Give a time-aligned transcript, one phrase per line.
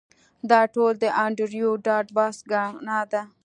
[0.49, 3.21] دا ټول د انډریو ډاټ باس ګناه ده